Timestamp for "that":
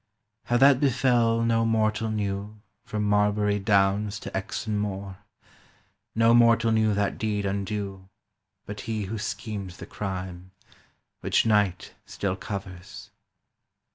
0.57-0.79, 6.95-7.19